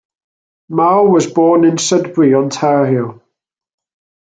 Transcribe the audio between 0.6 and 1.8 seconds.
Mau was born in